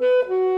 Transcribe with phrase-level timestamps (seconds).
[0.00, 0.46] Mm-hmm.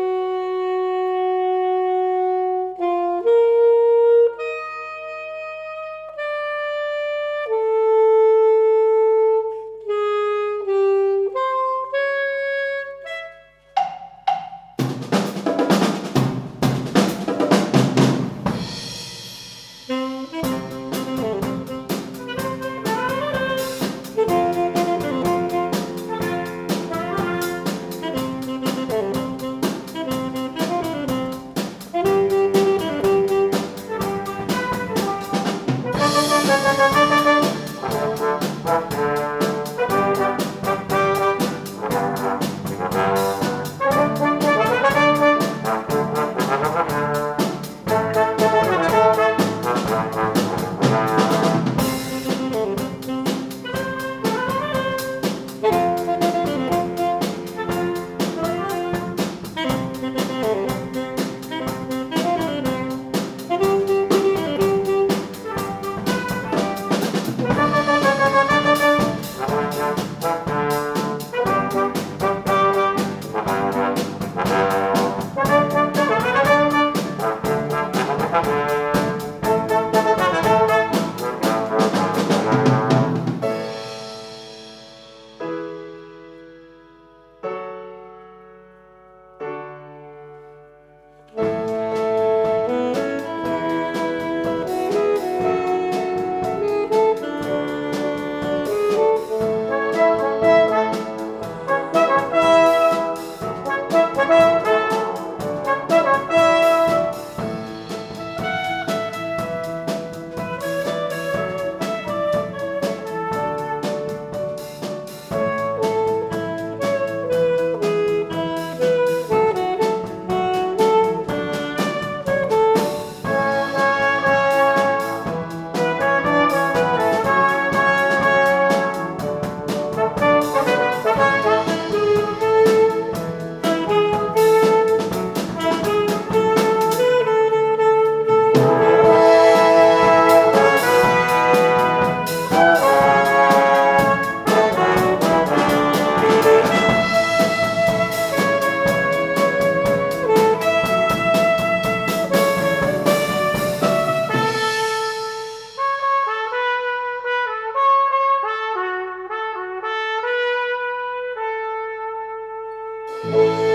[163.24, 163.71] Música